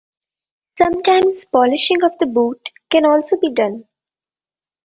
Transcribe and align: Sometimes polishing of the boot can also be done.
Sometimes 0.79 1.45
polishing 1.45 2.01
of 2.03 2.13
the 2.19 2.25
boot 2.25 2.71
can 2.89 3.05
also 3.05 3.37
be 3.37 3.51
done. 3.51 3.83